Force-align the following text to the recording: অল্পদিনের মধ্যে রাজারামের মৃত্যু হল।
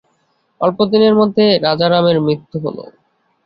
অল্পদিনের 0.61 1.13
মধ্যে 1.15 1.45
রাজারামের 1.59 2.17
মৃত্যু 2.21 2.57
হল। 2.59 2.77